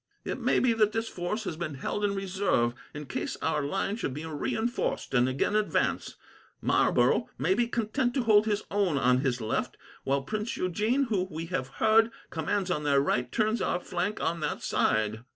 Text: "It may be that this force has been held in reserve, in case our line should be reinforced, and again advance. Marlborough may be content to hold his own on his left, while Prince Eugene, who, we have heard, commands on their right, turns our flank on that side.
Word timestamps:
"It 0.25 0.39
may 0.39 0.57
be 0.57 0.73
that 0.73 0.93
this 0.93 1.07
force 1.07 1.43
has 1.43 1.57
been 1.57 1.75
held 1.75 2.03
in 2.03 2.15
reserve, 2.15 2.73
in 2.91 3.05
case 3.05 3.37
our 3.39 3.61
line 3.61 3.97
should 3.97 4.15
be 4.15 4.25
reinforced, 4.25 5.13
and 5.13 5.29
again 5.29 5.55
advance. 5.55 6.15
Marlborough 6.59 7.29
may 7.37 7.53
be 7.53 7.67
content 7.67 8.15
to 8.15 8.23
hold 8.23 8.47
his 8.47 8.63
own 8.71 8.97
on 8.97 9.19
his 9.19 9.39
left, 9.41 9.77
while 10.03 10.23
Prince 10.23 10.57
Eugene, 10.57 11.03
who, 11.03 11.27
we 11.29 11.45
have 11.45 11.67
heard, 11.77 12.09
commands 12.31 12.71
on 12.71 12.81
their 12.81 12.99
right, 12.99 13.31
turns 13.31 13.61
our 13.61 13.79
flank 13.79 14.19
on 14.19 14.39
that 14.39 14.63
side. 14.63 15.23